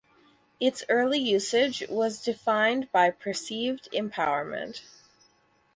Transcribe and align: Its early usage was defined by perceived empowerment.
Its 0.59 0.83
early 0.89 1.19
usage 1.19 1.83
was 1.87 2.23
defined 2.23 2.91
by 2.91 3.11
perceived 3.11 3.87
empowerment. 3.93 4.81